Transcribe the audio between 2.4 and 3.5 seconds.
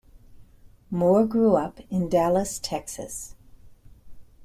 Texas.